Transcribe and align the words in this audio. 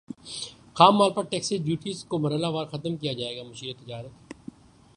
خام 0.73 0.95
مال 0.97 1.11
پر 1.13 1.23
ٹیکسز 1.23 1.63
ڈیوٹیز 1.65 2.03
کو 2.05 2.19
مرحلہ 2.19 2.47
وار 2.47 2.65
ختم 2.65 2.95
کیا 2.97 3.13
جائے 3.13 3.37
گا 3.37 3.43
مشیر 3.43 3.73
تجارت 3.79 4.33